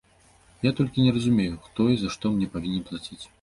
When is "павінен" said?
2.55-2.83